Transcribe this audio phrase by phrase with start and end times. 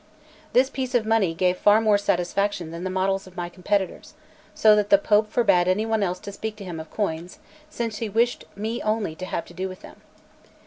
[0.53, 4.15] This piece of money gave far more satisfaction than the models of my competitors;
[4.55, 7.37] so that the Pope forbade any one else to speak to him of coins,
[7.69, 10.01] since he wished me only to have to do with them.